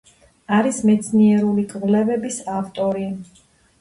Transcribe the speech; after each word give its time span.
არის 0.59 0.77
მეცნიერული 0.89 1.67
კვლევების 1.75 2.41
ავტორი. 2.61 3.07